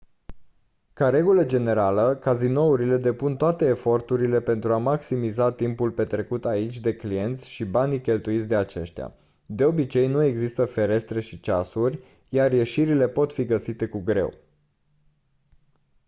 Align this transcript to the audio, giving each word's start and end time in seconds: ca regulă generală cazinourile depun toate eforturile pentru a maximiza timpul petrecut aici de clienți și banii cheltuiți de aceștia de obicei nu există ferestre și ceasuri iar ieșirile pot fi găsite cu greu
ca 0.93 1.09
regulă 1.09 1.45
generală 1.45 2.15
cazinourile 2.15 2.97
depun 2.97 3.37
toate 3.37 3.65
eforturile 3.65 4.41
pentru 4.41 4.73
a 4.73 4.77
maximiza 4.77 5.51
timpul 5.51 5.91
petrecut 5.91 6.45
aici 6.45 6.79
de 6.79 6.95
clienți 6.95 7.49
și 7.49 7.65
banii 7.65 8.01
cheltuiți 8.01 8.47
de 8.47 8.55
aceștia 8.55 9.13
de 9.45 9.65
obicei 9.65 10.07
nu 10.07 10.23
există 10.23 10.65
ferestre 10.65 11.19
și 11.19 11.39
ceasuri 11.39 11.99
iar 12.29 12.51
ieșirile 12.51 13.07
pot 13.09 13.33
fi 13.33 13.45
găsite 13.45 13.87
cu 13.87 13.99
greu 14.01 14.33